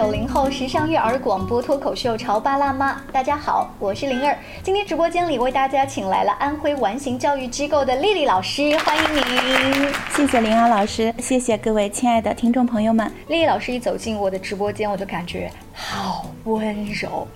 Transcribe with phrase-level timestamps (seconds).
[0.00, 4.34] 九零后时尚育儿广播脱口秀《潮爸辣妈》，大家好，我是灵儿。
[4.62, 9.92] 今天直播间里为大家请来了安徽完形教育机构的丽丽老师，欢迎您。
[10.08, 13.12] 谢谢灵儿老师，谢谢各位亲爱的听众朋友们。
[13.28, 17.28] 丽丽老师一走进我的直播间，我就感觉好温柔。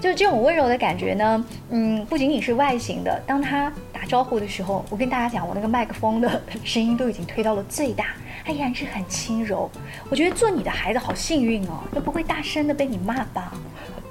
[0.00, 3.20] 就这种温柔的感觉呢，嗯，不仅仅是外形的。
[3.26, 8.04] 当她打招呼的时候，我跟大家讲，我那个麦克风的声音都已经推到了最大，
[8.44, 9.70] 她依然是很轻柔。
[10.10, 13.52] 我觉得做你的孩子好幸运哦，都不会大声的被你骂吧？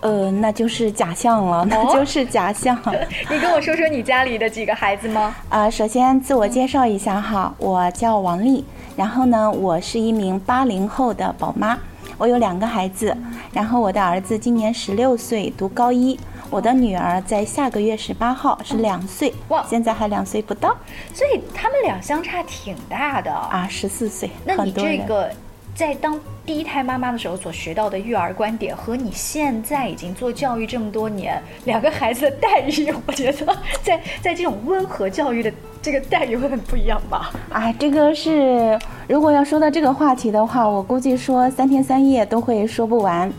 [0.01, 2.77] 呃，那就是假象了， 那就是假象。
[3.29, 5.35] 你跟我说说你家里的几个孩子吗？
[5.49, 8.65] 啊，首先自我介绍一下哈，我叫王丽，
[8.97, 11.77] 然后呢，我是一名八零后的宝妈。
[12.17, 13.15] 我有两个孩子，
[13.51, 16.15] 然后我的儿子今年十六岁，读高一；
[16.53, 20.69] 我的女儿在下个月十八号是两岁，哇，现在还两岁不到，
[21.11, 24.29] 所以他们俩相差挺大的啊，十四岁。
[24.45, 25.31] 那你这个
[25.73, 35.51] 在当第一胎妈妈的时候所学到的育儿观点，和你现在已经做教育这么多年，两个孩子的待遇，我觉得在在这种温和教育的。
[35.81, 37.33] 这个待遇会很不一样吧？
[37.51, 43.29] 啊，这个是，如果要说到这个话题的话，我估计说三天三夜都会说不完。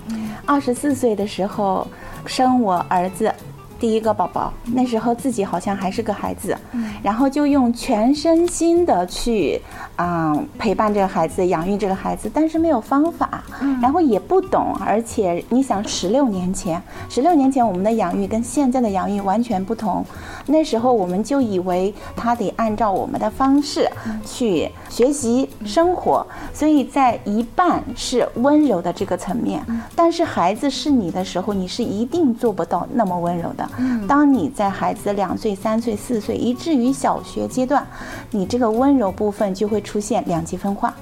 [0.45, 1.87] 二十四岁的时候，
[2.27, 3.33] 生我儿子。
[3.85, 6.57] 第一个宝宝，那时候自己好像还是个孩子，
[7.03, 9.61] 然后就用全身心的去
[9.97, 13.45] 啊陪伴这个孩子，养育这个孩子，但是没有方法，
[13.83, 20.03] 然后也不懂，而且你想，十六年前，十六年前我们的养育跟现在的养育完全不同，
[20.47, 23.87] 那时候我们就以为他得按照我们的方式
[24.25, 29.63] 去学习生活，所以在一半是温柔的这个层面，
[29.95, 33.69] 但是孩子是你的时候，你是一定做不到那么温柔的。
[34.07, 37.87] 当你在孩子两岁、三岁、四岁，以至于小学阶段，
[38.31, 40.95] 你这个温柔部分就会出现两极分化。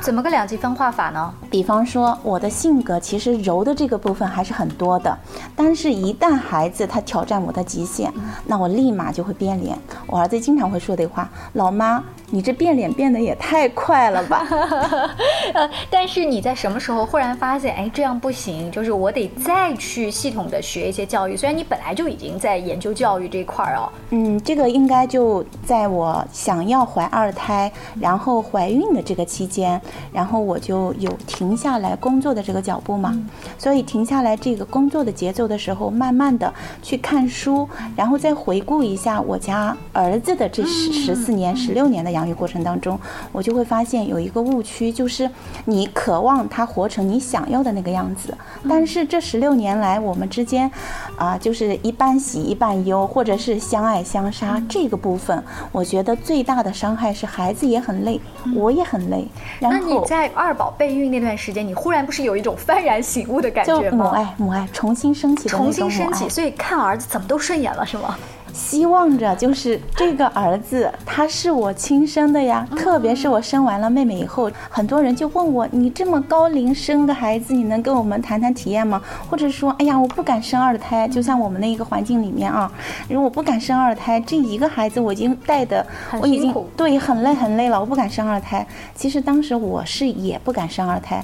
[0.00, 1.30] 怎么个两极分化法呢？
[1.50, 5.18] 比方说，我的性格其实柔的这个部分还是很多的，
[5.54, 8.10] 但是一旦孩子他挑战我的极限，
[8.46, 9.78] 那我立马就会变脸。
[10.06, 12.02] 我儿子经常会说的话：“老妈。”
[12.32, 14.46] 你这变脸变得也太快了吧！
[15.52, 21.36] 呃，但是你在什么时候忽然发现，哎，这样不行，就是我得再去系统的学一些教育。
[21.36, 23.90] 虽然你本来就已经在研究教育这块儿哦。
[24.10, 27.70] 嗯，这个应该就在我想要怀二胎，
[28.00, 29.80] 然后怀孕的这个期间，
[30.12, 33.20] 然后我就有停下来工作的这个脚步嘛。
[33.58, 42.19] 所以停下来这个工作的节奏的时候，慢慢的去看书，然后再回顾一下我家儿子的这十十四年、十六年的养。
[42.20, 43.00] 养育过程当中，
[43.32, 45.28] 我就会发现有一个误区，就是
[45.64, 48.36] 你渴望他活成你想要的那个样子，
[48.68, 50.70] 但是这十六年来我们之间，
[51.16, 55.42] 啊，就是一半喜一半忧，或者是相爱相杀这个部分，
[55.72, 58.20] 我觉得最大的伤害是孩子也很累，
[58.54, 59.26] 我也很累。
[59.60, 64.04] 那你在二宝备孕那段时间，你忽然不是有一种幡然醒悟的感觉吗？
[64.04, 68.18] 母爱，母爱重新升起的重新升起，所以看儿子怎么都顺眼了，是吗？
[68.52, 72.66] 希望着就是这个儿子，他是我亲生的呀。
[72.76, 82.70] 特别是我生完了妹妹以后，很多人就问我：“你这么高龄生个孩子，你能跟我们谈谈体验吗？”或者说：“哎呀，我不敢生二胎。”就像我们那个环境里面啊，
[83.08, 85.86] 如果我不敢生二胎，这一个孩子我已经带的，
[86.20, 88.66] 我已经对很累很累了，我不敢生二胎。
[88.94, 91.22] 其实当时我是也不敢生二胎。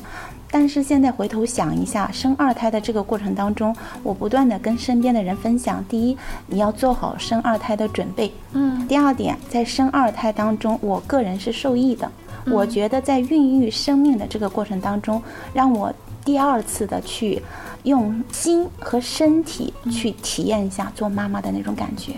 [0.59, 12.11] 但是现在回头想一下，生二胎的这个过程当中，我不断的跟身边的人分享：第一，你要做好生二胎的准备；嗯，第二点，在生二胎当中，我个人是受益的。
[12.47, 15.23] 我觉得在孕育生命的这个过程当中，
[15.53, 15.93] 让我
[16.25, 17.43] 第二次的去。
[17.87, 22.15] 用心和身体去体验一下做妈妈的那种感觉。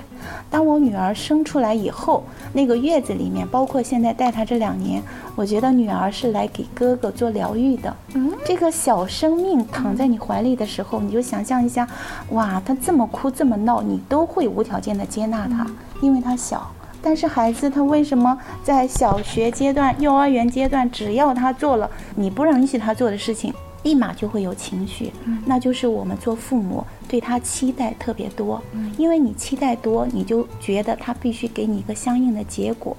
[0.51, 2.25] 当我女儿生出来以后，
[2.55, 5.03] 那个月子里面，包括现在带她这两年，
[5.37, 7.95] 我觉得女儿是来给哥哥做疗愈的。
[8.15, 11.87] 嗯，这个小生命躺在你怀里的时候，你就想象一下，
[12.31, 15.67] 哇，他这么哭这么闹，你都会无条件的接纳他，
[16.01, 16.67] 因为他小。
[17.03, 23.53] 但是孩子他为什么在小学阶段、幼儿园阶段，只要他做了你不允许他做的事情？
[23.89, 25.11] 立马就会有情绪，
[25.47, 28.63] 那就是我们做父母对他期待特别多，
[28.99, 32.95] 因为你期待多，你就觉得他必须给你一个相应的结果。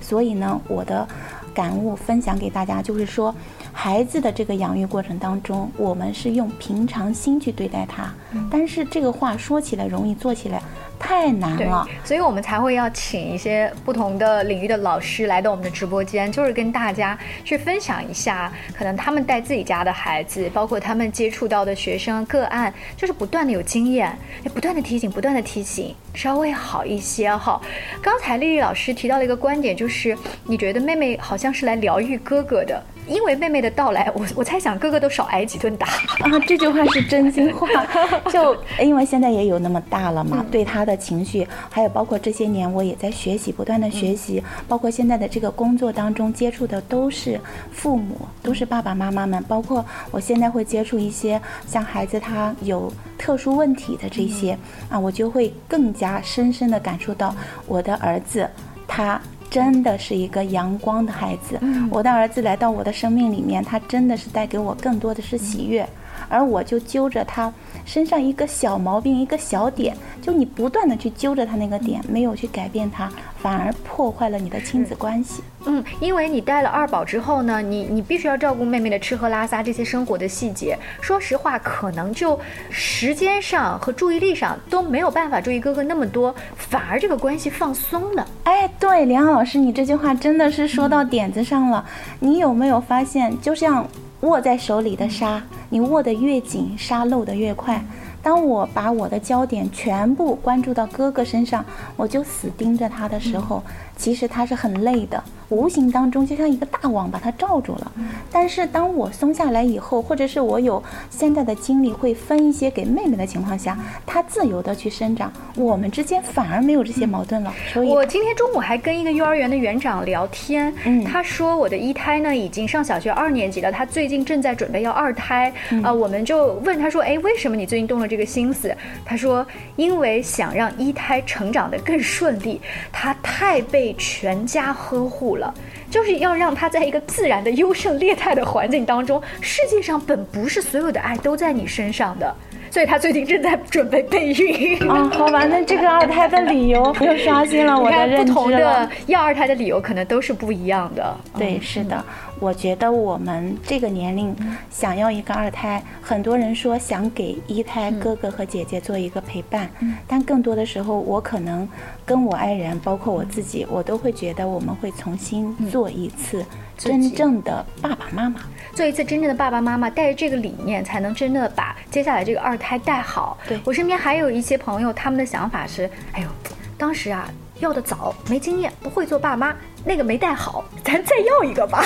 [0.00, 1.06] 所以呢，我的
[1.52, 3.34] 感悟分享给大家，就是说，
[3.72, 8.14] 孩子的这个养育过程当中，我们是用平常心去对待他，
[8.48, 10.62] 但是这个话说起来容易，做起来。
[10.98, 27.60] 太难了，所以我们才会要请一些不同的领域的老师来到我们的直播间，就是跟大家去分享一下，可能他们带自己家的孩子，包括他们接触到的学生个案，就是不断的有经验，也不断的提醒，不断的提醒，稍微好一些哈。
[28.02, 32.82] 刚才丽丽老师提到了一个观点，就是你觉得妹妹好像是来疗愈哥哥的。
[33.08, 36.38] 因为妹妹的到来，我我猜想哥哥都少挨几顿打啊。
[36.46, 37.66] 这句话是真心话，
[38.30, 47.40] 就因为现在也有那么大了嘛，对他的情绪，还有包括这些年我也在学习，不断的学习，包括现在的这个工作当中接触的都是
[47.72, 54.56] 父母，都是爸爸妈妈们，包括我现在会接触一些像孩子他有特殊问题的这些
[54.90, 57.34] 啊，我就会更加深深的感受到
[57.66, 58.48] 我的儿子
[58.86, 59.20] 他。
[59.50, 61.58] 真的是一个阳光的孩子，
[61.90, 65.88] 我的儿子来到我的生命里面，他真的是带给我更多的是喜悦，
[66.28, 67.52] 而我就揪着他
[67.88, 73.10] 身上一个小毛病，一个小点，就你不断的去揪着他那个点，没有去改变他。
[73.38, 75.42] 反而破坏了你的亲子关系。
[75.64, 80.76] 嗯，因为你带了二宝之后呢，你你必须要照顾妹妹的吃喝拉撒这些生活的细节。
[81.00, 82.38] 说实话，可能就
[82.68, 88.26] 时间上和注意力上都没有办法注意哥哥那么多，反而这个关系放松了。
[88.44, 91.82] 哎，对，梁老师，你这句话真的是说到点子上了。
[92.18, 93.88] 你有没有发现，就像
[94.22, 97.82] 握在手里的沙，你握得越紧，沙漏得越快。
[98.20, 101.64] 当我把我的焦点全部关注到哥哥身上，
[101.96, 103.62] 我就死盯着他的时候，
[103.98, 105.22] 其实他是很累的。
[105.50, 107.90] 无形当中就像一个大网把它罩住了，
[108.30, 117.50] 但是当我松下来以后，或者是我有现在的精力会分一些给妹妹的情况下，她自由的去生长，我们之间反而没有这些矛盾了。
[117.72, 120.70] 所以，我今天中午还跟一个幼儿园的园长聊天，
[121.02, 125.50] 他说我的一胎呢已经上小学二年级了，他最近正在准备要二胎
[125.82, 128.76] 啊，我们就问他说，哎，为什么你最近动了这个心思？
[129.02, 129.46] 他说，
[129.76, 132.60] 因为想让一胎成长得更顺利，
[132.92, 135.28] 他太被全家呵护。
[135.36, 135.54] 了，
[135.90, 139.22] 就是要让他在一个自然的优胜劣汰的环境当中。
[139.40, 142.34] 世界上本不是所有的爱都在你身上的。
[142.70, 144.78] 所以他最近正在准备备孕。
[144.88, 151.16] 啊，好吧，那这个二胎的理由 又刷新了我的认知不同的要二胎的理由可能都是不一样的。
[151.36, 152.04] 对，是的，
[152.38, 154.34] 我觉得我们这个年龄
[154.70, 159.68] 想要一个二胎，很多人说想给一胎哥哥和姐姐做一个陪伴，
[160.06, 161.68] 但更多的时候，我可能
[162.04, 166.44] 跟我爱人，包括我自己，我都会觉得我们会重新做一次
[166.78, 168.40] 真正的爸爸妈妈。
[168.72, 173.36] 做一次真正的爸爸妈妈，带着这个理念，才能真的把接下来这个二胎带好。
[173.48, 176.28] 对我身边还有一些朋友，他们的想法是：哎呦，
[176.76, 177.28] 当时啊
[177.58, 179.52] 要的早，没经验，不会做爸妈。
[179.88, 181.82] 那个没带好，咱再要一个吧。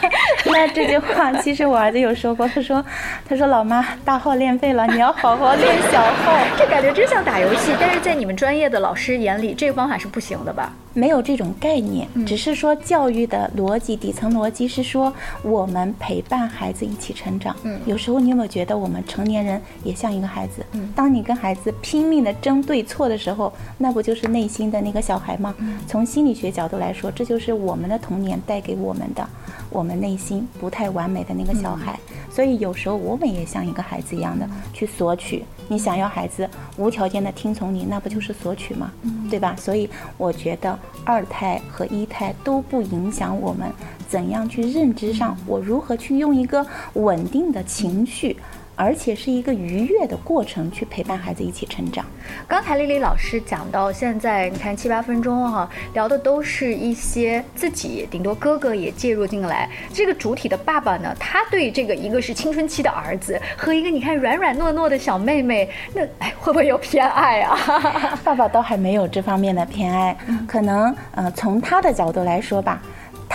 [0.44, 2.84] 那这句话其实我儿子有说过，他说
[3.26, 6.36] ：“他说老妈大号练废了，你要好好练小号。
[6.58, 10.74] ”这感觉真像打游戏，但是在你们专业的老师眼里，这个方法是不行的吧？
[10.92, 15.12] 没有这种概念，只是说教育的逻辑底层逻辑是说
[15.42, 17.54] 我们陪伴孩子一起成长。
[17.62, 20.64] 嗯，有时候你有没有觉得我们成年人也像一个孩子？
[20.72, 25.54] 嗯，当你跟孩子拼命的争对错的时候，那不就是内心的那个小孩吗？
[25.86, 29.28] 从心理学角度来说，这就是我们的童年带给我们的，
[29.70, 31.98] 我们内心不太完美的那个小孩。
[32.30, 35.44] 所以有时候我们也像一个孩子一样的去索取。
[35.66, 38.90] 你想要孩子无条件的听从你，那不就是索取吗？
[39.28, 39.54] 对吧？
[39.56, 40.78] 所以我觉得。
[41.04, 43.72] 二胎和一胎都不影响我们
[44.10, 48.36] 怎样去认知上，我如何去用一个稳定的情绪，
[48.78, 52.06] 而且是一个愉悦的过程去陪伴孩子一起成长。
[52.46, 59.68] 刚才丽丽老师讲到现在，你看七八分钟哈，聊的都是一些自己，顶多哥哥也介入进来。
[59.92, 68.16] 这个主体的爸爸呢，他对这个一个是青春期的儿子和一个你看软软糯糯的小妹妹，那哎会不会有偏爱啊？
[68.22, 72.80] 爸爸倒还没有这方面的偏爱，可能呃从他的角度来说吧。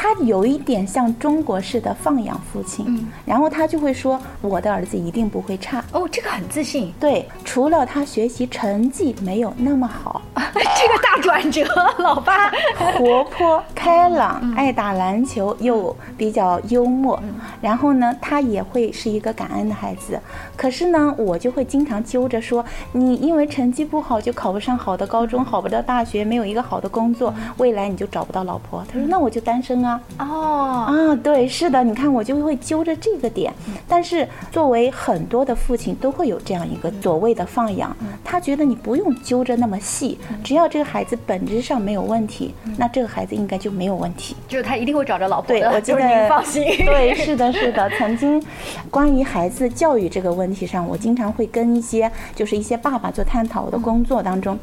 [0.04, 6.94] 他有一点像中国式的放养父亲，嗯，然后他就会说：“我的儿子一定不会差。”哦，这个很自信。
[7.00, 11.64] 对，除了他学习成绩没有那么好， 这个大转折，
[12.00, 12.52] 老爸
[13.00, 17.18] 活泼开朗，爱打篮球，又比较幽默。
[17.62, 20.20] 然后呢，他也会是一个感恩的孩子。
[20.58, 33.54] 可是呢，我就会经常揪着说：“你因为成绩不好就考不上好的高中，考不到大学，没有一个好的工作，未来你就找不到老婆。”他说：“那我就单身。”啊哦啊，对，是的，你看我就会揪着这个点。
[33.88, 45.60] 但是作为很多的父亲都会有这样一个所谓的放养，他觉得你不用揪着那么细，只要这个孩子本质上没有问题，那这个孩子应该就没有问题，就是他一定会找着老婆的。
[45.60, 46.64] 对，我就是您放心。
[46.86, 47.90] 对，是的，是的。
[47.98, 48.42] 曾经
[48.90, 53.64] 关于孩子教育这个问题上，我经常会跟一些就是一些爸爸做探讨。
[53.64, 54.58] 我的工作当中，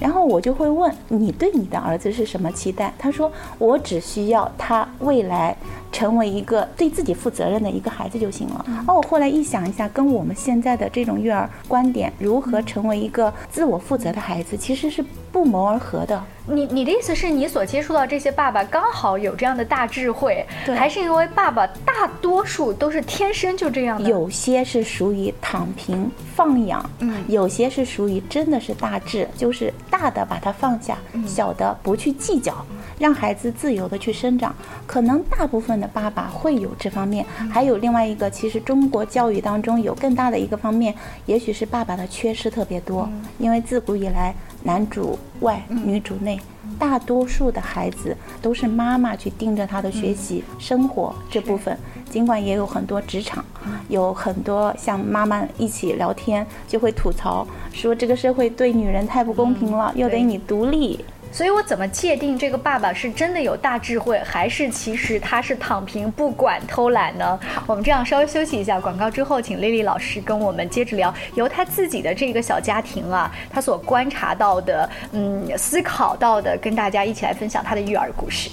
[0.00, 2.92] 然后我就会问你对你的儿子是什么期待？
[2.98, 4.75] 他说我只需要他。
[4.76, 5.56] 他未来
[5.90, 8.66] 成为一个对自己负责任的一个孩子就行了。
[8.86, 15.02] 而我后来一想一下，跟我们现在的这种育儿观点，如何成为一个自我负责的孩子，其实是
[15.32, 16.22] 不谋而合的。
[16.48, 24.08] 你你的意思是你所接触到这些爸爸刚好有这样的大智慧，还是因为爸爸大多数都是天生就这样的？
[24.08, 32.54] 有些是属于躺平放养，嗯有些是属于真的是大智，就是大的把它放下，嗯小的不去计较，
[32.98, 34.54] 让孩子自由的去生长。
[34.86, 40.94] 可能大部分的爸爸会有这方面，嗯还有另外一个，其实中国教育当中有更大的一个方面，
[41.26, 46.38] 也许是爸爸的缺失特别多，嗯因为自古以来男主外女主内。
[46.80, 51.78] 大多数的孩子都是妈妈去盯着他的学习、生活这部分，
[52.10, 53.44] 尽管也有很多职场，
[53.88, 61.04] 有很多像妈妈一起聊天就会吐槽说这个社会对女人太不公平了，又得你独立。
[61.32, 67.38] 所以我怎么界定这个爸爸是真的有大智慧，还是其实他是躺平不管偷懒呢？
[67.66, 78.48] 我们这样稍微休息一下，广告之后，请丽丽老师跟我们接着聊，由他自己的这个小家庭啊，他所观察到的，嗯，思考到的，跟大家一起来分享他的育儿故事。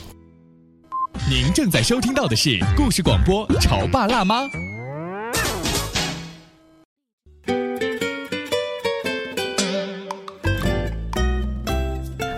[1.29, 4.41] 您正在收听到的是故事广播《潮爸辣妈》。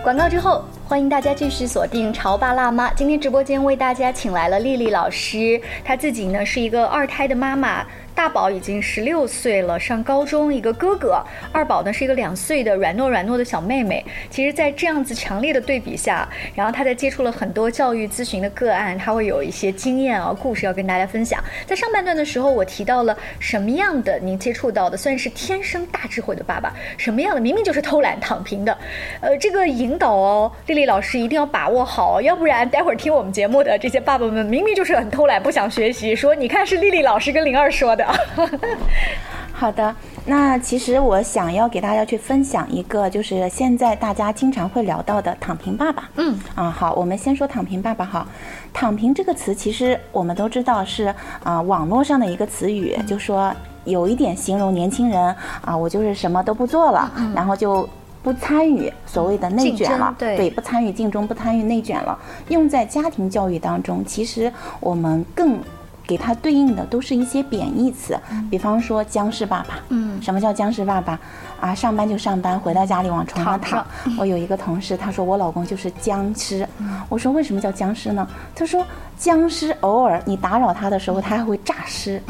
[0.06, 2.88] 广告之后，欢迎大家继续锁定《潮爸辣妈》。
[2.94, 14.04] 今天直播间为大家请来了丽丽老师，她自己呢是一个二胎的妈妈，大宝已经十六岁了，上高中，一个哥哥，二宝呢是一个两岁的软糯软糯的小妹妹。
[14.30, 21.42] 其实，在这样子强烈的对比下，然后她在接触了很多教育咨询的个案，她会有一些经验啊、故事要跟大家分享。
[21.66, 28.78] 在上半段的时候，我提到了什么样的您接触到的算是天生大智慧的爸爸，什么样的明明就是偷懒躺平的，
[29.20, 38.06] 呃，这个引导哦，丽丽老师一定要把握好，要不然待会儿听我们节目的这些爸爸们明明就是很偷懒不想学习，说你看是丽丽老师跟灵儿说的。
[39.52, 46.10] 好的，那其实我想要给大家去分享一个，就是现在大家经常会聊到的“躺平爸爸”。
[46.16, 48.26] 嗯，啊，好，我们先说“躺平爸爸”哈。
[48.74, 53.50] 躺平这个词，其实我们都知道是啊、网络上的一个词语，就说
[53.86, 57.88] 有一点形容年轻人啊，我就是什么都不做了，然后就。
[58.26, 62.18] 不参与所谓的内卷了，对不参与竞争，不参与内卷了。
[62.48, 65.60] 用在家庭教育当中，其实我们更
[66.06, 68.18] 给它对应的都是一些贬义词，
[68.50, 69.80] 比方说僵尸爸爸。
[69.88, 71.18] 嗯什么叫僵尸爸爸？
[71.60, 74.16] 啊，上班就上班，回到家里往床上躺躺。
[74.18, 76.66] 我有一个同事，他说我老公就是僵尸。
[77.08, 78.26] 我说为什么叫僵尸呢？
[78.54, 78.84] 他说
[79.18, 82.22] 僵尸偶尔你打扰他的时候，他还会诈尸。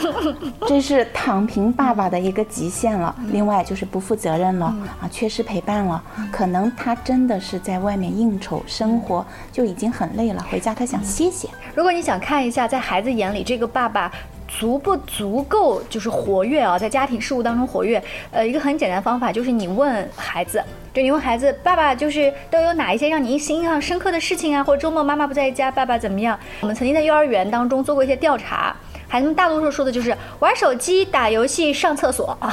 [0.68, 3.14] 这是躺平爸爸的一个极限了。
[3.30, 4.66] 另外就是不负责任了
[5.00, 6.02] 啊，缺失陪伴了。
[6.30, 11.48] 可能他真的是在外面应酬生活就已经很累了，回家他想歇歇。
[11.74, 14.10] 如果你想看一下，在孩子眼里这个爸爸
[14.46, 20.62] 足不足够就是活跃啊，在家庭事务当中活跃，呃，一个很简单的方法就是你问孩子，
[20.94, 26.38] 就你问孩子，爸爸就是都有哪一些让你印象深刻的事情啊，或者周末妈妈不在家，爸爸怎么样？
[26.60, 28.74] 我们曾经在幼儿园当中做过一些调查。
[29.10, 32.52] 孩子们大多数说的就是玩手机、打游戏、上厕所啊，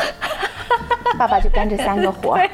[1.17, 2.50] 爸爸就干这三个活 儿。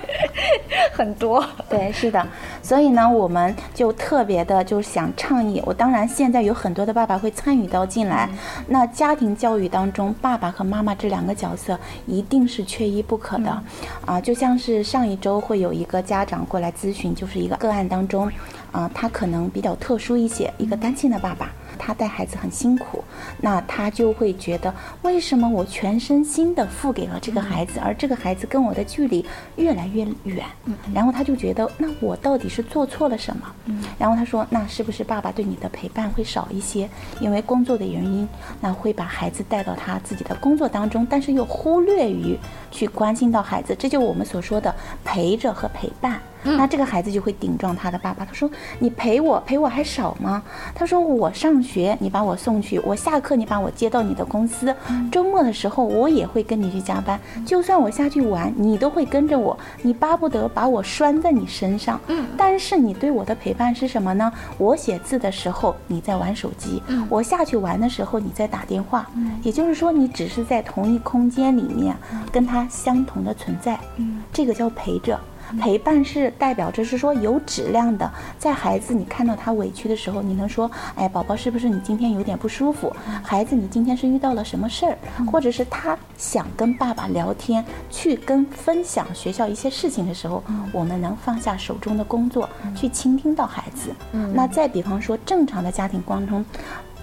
[0.93, 1.43] 很多。
[1.69, 2.25] 对，是的，
[2.61, 5.61] 所以呢，我们就特别的就想倡议。
[5.65, 8.29] 我当然现在有很多的爸爸会参与到进来，
[8.67, 13.63] 那家庭教育当中，爸爸和妈妈这两个角色一定是缺一不可的。
[14.05, 18.29] 啊，就像是上一周会有一个家长过来咨询，就是一个个案当中，
[18.71, 21.49] 啊，他可能比较特殊一些，一个单亲的爸爸。
[21.83, 23.03] 他带孩子很辛苦，
[23.39, 24.71] 那他就会觉得，
[25.01, 30.45] 为什么我全身心的付给了这个孩子，而这个孩子跟我的距离越来越远？
[30.93, 33.51] 然后他就觉得，那我到底是做错了什么？
[33.97, 36.87] 然后他说，那是不是爸爸对你的陪伴会少一些？
[37.19, 42.37] 因为工作的原因，那会把孩子带到他自己的工作当中，但是又忽略于
[42.69, 44.73] 去关心到孩子，这就我们所说的
[45.03, 46.21] 陪着和陪伴。
[46.43, 50.41] 那这个孩子就会顶撞他的爸爸，他说：“你陪我，陪我还少吗？”
[50.75, 54.75] 他说：“我上学你把我送去，我下课你把我接到你的公司，
[55.11, 61.99] 周末的时候我也会跟你去加班，就算我下去玩，你都会跟着我，你巴不得把我拴在你身上。
[62.07, 64.31] 嗯，但是你对我的陪伴是什么呢？
[64.57, 69.09] 我写字的时候你在玩手机，我下去玩的时候你在打电话，
[69.43, 71.95] 也就是说你只是在同一空间里面
[72.31, 75.19] 跟他相同的存在，嗯，这个叫陪着。”
[75.59, 82.93] 陪伴是代表着是说有质量的，在孩子你看到他委屈的时候，你能说，哎，宝宝是不是你今天有点不舒服？
[83.23, 84.97] 孩子，你今天是遇到了什么事儿？
[85.31, 93.91] 或者是他想跟爸爸聊天，去跟分享学校一些事情的时候，我们能放下手中的工作，去倾听到孩子。
[94.33, 96.45] 那再比方说正常的家庭当中。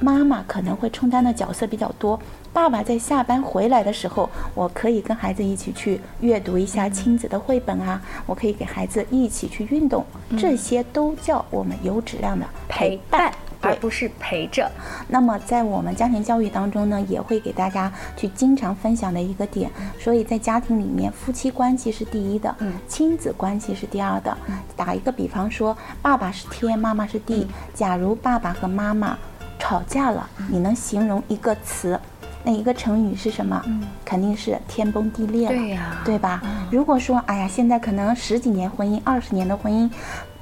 [0.00, 2.16] 妈妈可能会充当的角色比较多。
[2.58, 10.04] 爸爸在下班回来的时候，我可以跟孩子一起去阅读一下亲子的绘本啊，我可以给孩子一起去运动，
[10.36, 13.32] 这些都叫我们有质量的陪伴。
[13.60, 14.68] 而不是陪着。
[15.06, 19.70] 那么在我们家庭教育当中呢，也会给大家去经常分享的一个点。
[19.96, 24.36] 所以在家庭里面，夫妻关系是第一的，嗯，亲子关系是第二的。
[24.76, 27.46] 打一个比方说，爸爸是天，妈妈是地。
[27.72, 29.16] 假如爸爸和妈妈
[29.60, 31.98] 吵架了，你能形容一个词，
[32.42, 33.62] 那一个成语是什么？
[33.66, 36.42] 嗯，肯定是天崩地裂了，对呀，对吧？
[36.70, 39.90] 如果说，哎呀，现在可能十几年婚姻，二十年的婚姻。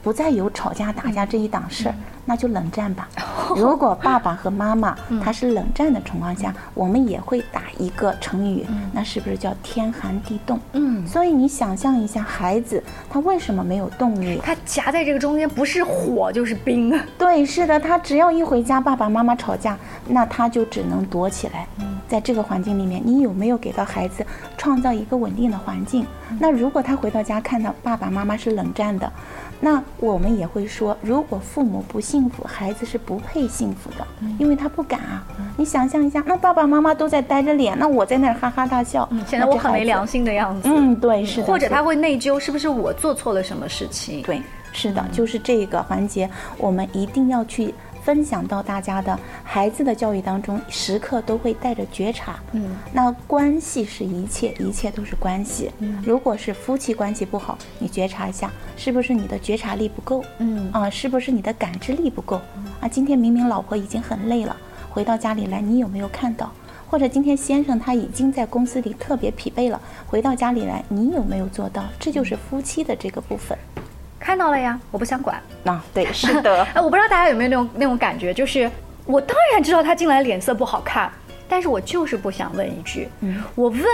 [0.02, 1.94] 不再有吵架打架这一档事儿，
[2.26, 3.08] 那就冷战吧。
[3.56, 10.58] 如果爸爸和妈妈 他是冷战的情况下，我们也会打一个成语，那是不是叫天寒地冻？
[10.72, 14.38] 嗯，所以你想象一下，孩子他为什么没有动力？
[14.42, 16.92] 他夹在这个中间，不是火就是冰。
[17.16, 19.78] 对，是的，他只要一回家，爸爸妈妈吵架，
[20.08, 21.66] 那他就只能躲起来。
[22.08, 24.24] 在这个环境里面，你有没有给到孩子
[24.56, 26.06] 创造一个稳定的环境？
[26.38, 29.12] 那如果他回到家看到爸爸妈妈是冷战的，
[29.60, 34.06] 那我们也会说，如果父母不幸福，孩子是不配幸福的，
[34.38, 35.24] 因为他不敢啊。
[35.56, 40.68] 你想象一下，那爸爸妈妈都在呆着脸，那我在那儿哈哈大笑，显得我很没良心的样子。
[40.68, 41.46] 嗯，对，是的。
[41.46, 44.22] 或者他会内疚，是不是我做错了什么事情？
[44.22, 47.74] 对，是的，就是这个环节，我们一定要去。
[48.06, 52.38] 分享到大家的孩子的教育当中，时刻都会带着觉察。
[52.52, 55.72] 嗯，那关系是一切，一切都是关系。
[55.80, 60.24] 嗯，如果是夫妻关系不好，你觉察一下，是不是你的觉察力不够？
[60.38, 62.40] 嗯，啊，是不是你的感知力不够？
[62.80, 64.56] 啊，今天明明老婆已经很累了，
[64.88, 66.52] 回到家里来，你有没有看到？
[66.88, 71.82] 或者今天先生他已经在公司里特别疲惫了，回到家里来，你有没有做到？
[71.98, 73.58] 这就是夫妻的这个部分。
[74.26, 75.40] 看到了呀，我不想管。
[75.66, 76.64] 啊，对，是的。
[76.74, 78.68] 哎，我不知道大家有没有那种那种感觉，就是
[79.04, 81.08] 我当然知道他进来脸色不好看，
[81.48, 83.08] 但是我就是不想问一句。
[83.20, 83.84] 嗯，我问，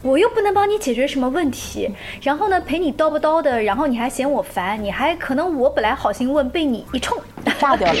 [0.00, 7.18] 我又不能帮你解决什么问题，然后呢陪你叨不叨的，然后你还嫌我烦，你还可能我本来好心问，被你一冲
[7.60, 7.94] 炸掉了。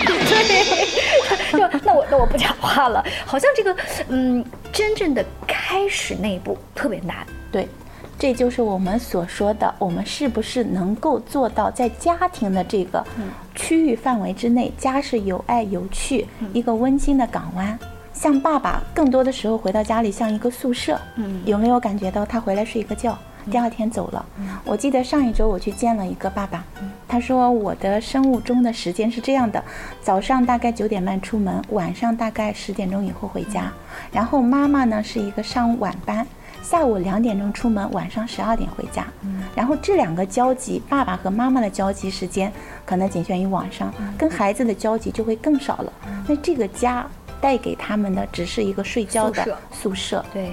[1.52, 3.04] 对， 就那我那我不讲话了。
[3.26, 3.76] 好像这个
[4.08, 7.18] 嗯，真正的开始那一步特别难。
[7.52, 7.68] 对。
[8.18, 13.04] 这就是我们所说的，我们是不是能够做到在家庭的这个
[13.54, 17.78] 区域范围之内，家是有爱有趣，一个温馨的港湾。
[18.12, 20.98] 像爸爸，更多的时候回到家里像一个宿舍。
[21.16, 23.18] 嗯，有没有感觉到他回来睡一个觉，
[23.50, 24.24] 第二天走了？
[24.64, 26.64] 我记得上一周我去见了一个爸爸，
[27.08, 29.62] 他说我的生物钟的时间是这样的：
[30.00, 33.70] 早上大概九点半出门，晚上大概十点钟以后回家。
[34.12, 36.24] 然后妈妈呢是一个上晚班。
[36.64, 39.06] 下午两点钟出门，晚上十二点回家。
[39.20, 42.50] 嗯，然后这两个交集，爸爸和妈妈的交集时间
[42.86, 45.92] 可能仅限于晚上，跟孩子的交集就会更少了。
[46.26, 47.06] 那这个家
[47.38, 50.24] 带给他们的只是一个睡觉的宿舍。
[50.32, 50.50] 对，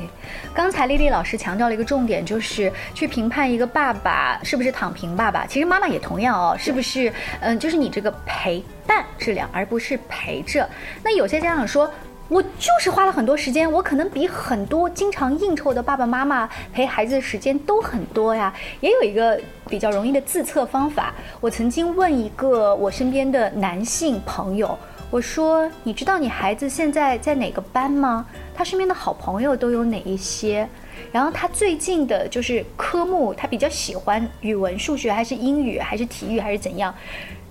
[0.53, 5.47] 刚才丽丽老师强调了一个重点，就是去评判一个爸爸是不是躺平爸爸。
[5.47, 7.11] 其实妈妈也同样哦，是不是？
[7.39, 10.69] 嗯，就是你这个陪伴质量，而不是陪着。
[11.01, 11.89] 那有些家长说。
[12.31, 18.53] 我就是花了很多时间，我可能比很多经常应酬的爸爸妈妈陪孩子的时间都很多呀。
[18.79, 28.25] 也有一个比较容易的自测方法，我曾经问一个我身边的男性朋友，我说：“你知道你孩子现在在哪个班吗？
[28.55, 30.65] 他身边的好朋友都有哪一些？
[31.11, 36.95] 然后他最近的就是科目，他比较喜欢语文、数学还是英语还是体育还是怎样？”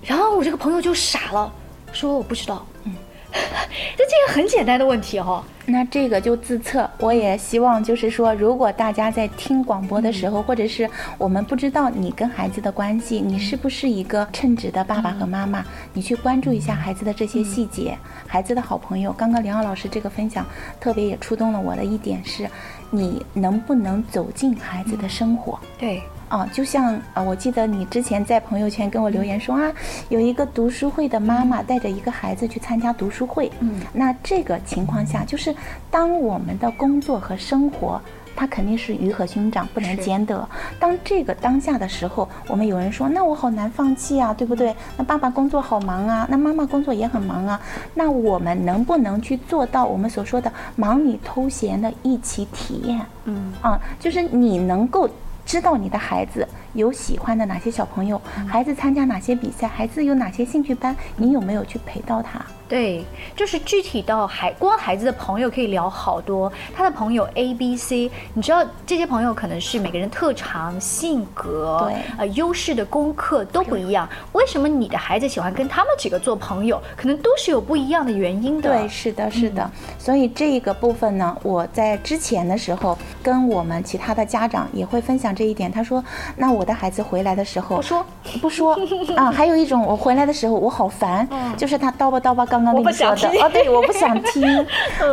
[0.03, 1.53] 然后我这个朋友就傻了，
[1.93, 2.95] 说：“我不知道。”嗯。
[3.97, 6.88] 这这个很简单的问题哈，那这个就自测。
[6.99, 15.64] 我也希望就是说，如果大家在听广播的时候，或者是我们不知道你跟孩子的关系，你是不是一个称职的爸爸和妈妈？
[15.93, 19.12] 你去关注一下孩子的这些细节，孩子的好朋友。
[19.12, 20.45] 刚刚梁奥老师这个分享，
[20.81, 22.49] 特别也触动了我的一点是，
[22.90, 25.59] 你能不能走进孩子的生活？
[25.79, 26.03] 对。
[26.31, 29.71] 啊，就像啊，我记得你之前在朋友圈跟我留言说啊，
[30.11, 33.51] 有一个读书会的妈妈带着一个孩子去参加读书会。
[33.59, 35.53] 嗯，那这个情况下，就是
[35.90, 38.01] 当我们的工作和生活，
[38.37, 40.49] 它肯定是鱼和熊掌不能兼得。
[40.79, 44.73] 当这个当下的时候，我们有人说，那我好难放弃啊，对不对？
[44.97, 47.61] 那爸爸工作好忙啊，那妈妈工作也很忙啊，
[47.93, 53.05] 那我们能不能去做到我们所说的忙里偷闲的一起体验？
[53.25, 55.11] 嗯，啊，就是你能够。
[55.44, 62.44] 知道你的孩子有喜欢的哪些小朋友，孩子参加哪些比赛，孩子有哪些兴趣班，你有没有去陪到他？
[62.71, 63.05] 对，
[63.35, 74.09] 就是具体到孩光孩子的朋友可以聊好多，他的朋友 A、B、C，你知道这些朋友可能是每个人特长、性格、对呃优势的功课都不一样。
[74.33, 76.81] 为什么你的孩子喜欢跟他们几个做朋友？
[76.97, 78.71] 可能都是有不一样的原因的。
[78.71, 79.69] 对，是的，是的。
[79.99, 85.73] 所以这个部分呢，我在之前的时候跟我们其他的家长也会分享这一点。
[85.73, 86.05] 他说
[86.39, 88.07] ：“那我的孩子回来的时候不说
[88.41, 88.79] 不说
[89.17, 93.40] 啊，还有一种我回来的时候我好烦，就是他叨吧叨吧刚刚跟我不你说想听。
[93.40, 94.66] 的哦，对，我不想听。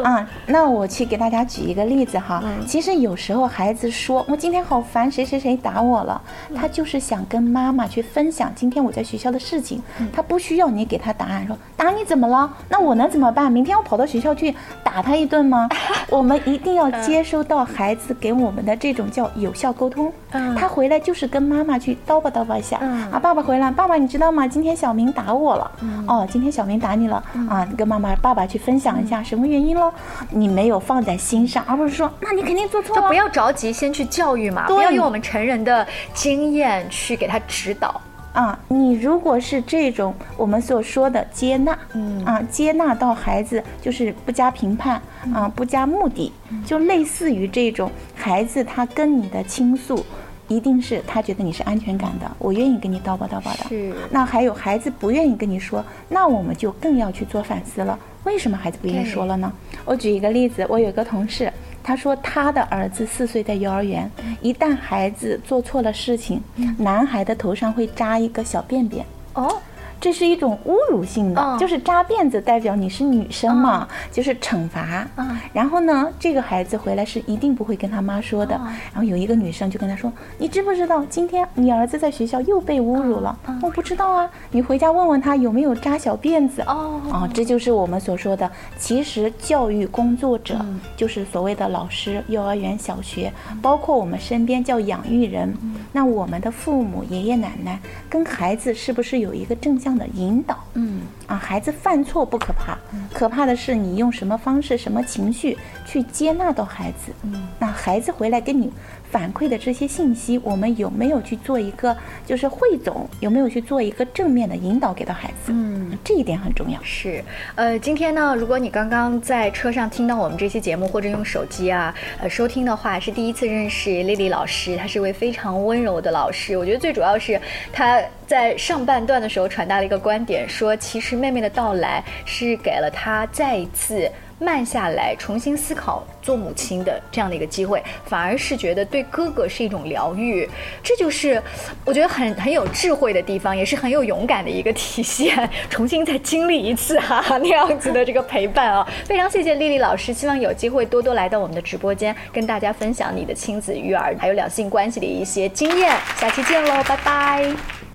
[0.04, 0.28] 啊。
[0.48, 2.66] 那我去给大家举一个例子哈，嗯。
[2.66, 6.22] 其实有时候孩子说我今天好烦，谁谁谁打我了，
[6.56, 9.82] 他就是想跟妈妈去分享今天我在学校的事情，
[10.14, 12.52] 他不需要你给他答案，说打你怎么了？
[12.70, 13.52] 那我能怎么办？
[13.52, 15.70] 明天我跑到学校去打他一顿吗？
[16.10, 20.12] 我们一定要接收到孩子给我们的这种叫有效沟通。
[20.32, 20.56] 嗯。
[20.56, 23.12] 他回来就是跟妈妈去叨吧叨吧一下，嗯。
[23.12, 24.48] 啊，爸爸回来，爸爸你知道吗？
[24.48, 25.72] 今天小明打我了，
[26.08, 29.92] 哦，今天小明打你了，啊，你跟妈妈、爸爸去分享一下什么原因喽？
[30.30, 34.76] 你没有放在心上，而不是说，那你肯定做错了，就不要着急，先去教育嘛，对。
[34.76, 38.02] 不要用我们成人的经验去给他指导。
[38.34, 42.24] 啊，你如果是这种我们所说的接纳，嗯。
[42.24, 45.02] 啊，接纳到孩子就是不加评判，
[45.34, 46.32] 啊，不加目的，
[46.64, 50.06] 就类似于这种孩子他跟你的倾诉，
[50.48, 53.70] 一定是他觉得你是安全感的，我愿意跟你叨吧叨吧的。
[53.70, 57.98] 是那还有孩子不愿意跟你说，那我们就更要去做反思了。
[58.24, 59.52] 为什么孩子不愿意说了呢？
[59.86, 64.10] 我举一个例子，我有一个同事，他说他的儿子四岁在幼儿园，
[64.42, 66.42] 一旦孩子做错了事情，
[66.78, 69.04] 男孩的头上会扎一个小辫辫。
[69.34, 69.58] 哦，
[70.00, 75.08] 这是一种侮辱性的，嗯就是扎辫子代表你是女生嘛，就是惩罚。
[75.16, 78.56] 嗯然后呢，这个孩子回来是一定不会跟他妈说的。
[78.56, 86.62] 嗯然后有一个女生就跟他说：“你知不知道今天你儿子在学校又被侮辱了？”嗯我不知道啊，你回家问问他有没有扎小辫子。
[86.64, 93.32] 哦哦，这就是我们所说的，其实教育工作者嗯就是所谓的老师，幼儿园、小学，
[93.62, 95.54] 包括我们身边叫养育人。
[95.92, 97.80] 那我们的父母、爷爷奶奶
[98.10, 100.58] 跟孩子是不是有一个正向的引导？
[100.74, 102.76] 嗯，啊，孩子犯错不可怕，
[103.14, 107.12] 可怕的是你用什么方式、什么情绪去接纳到孩子。
[107.22, 108.72] 嗯，那孩子回来跟你
[109.10, 113.08] 反馈的这些信息，我们有没有去做一个就是汇总？
[113.20, 115.52] 有没有去做一个正面的引导给到孩子？
[115.52, 116.80] 嗯，这一点很重要。
[116.84, 117.24] 是，
[117.56, 126.58] 呃，今天呢，如果你刚刚在车上听到我们这期节目，或者用手机啊，呃，收听的话，是第一次认识丽丽老师，她是一位非常温柔的老师。
[126.58, 127.40] 我觉得最主要是
[127.72, 134.10] 她在上半段的时候传达了一个观点，说其实妹妹的到来是给了她再一次。
[134.40, 140.48] 慢下来，重新思考做母亲的这样的一个机会，反而是觉得对哥哥是一种疗愈，
[140.84, 141.42] 这就是
[141.84, 145.50] 我觉得很很有智慧的地方，也是很有勇敢的一个体现。
[145.70, 155.96] 重新再经历一次哈、哈那样子的这个陪伴啊，非常谢谢丽丽老师，希望有机会多多来到我们的直播间，跟大家分享你的亲子育儿还有两性关系的一些经验。
[156.18, 157.87] 下期见喽，拜拜。